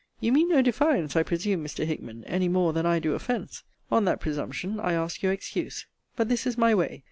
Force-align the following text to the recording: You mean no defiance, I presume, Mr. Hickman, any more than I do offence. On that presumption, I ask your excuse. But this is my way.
You 0.19 0.31
mean 0.31 0.49
no 0.49 0.63
defiance, 0.63 1.15
I 1.15 1.21
presume, 1.21 1.63
Mr. 1.63 1.85
Hickman, 1.85 2.23
any 2.23 2.49
more 2.49 2.73
than 2.73 2.87
I 2.87 2.97
do 2.97 3.13
offence. 3.13 3.61
On 3.91 4.03
that 4.05 4.19
presumption, 4.19 4.79
I 4.79 4.93
ask 4.93 5.21
your 5.21 5.31
excuse. 5.31 5.85
But 6.15 6.27
this 6.27 6.47
is 6.47 6.57
my 6.57 6.73
way. 6.73 6.99